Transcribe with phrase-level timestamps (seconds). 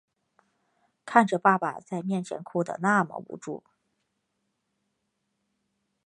[1.05, 3.63] 看着爸爸在面前哭的那么无助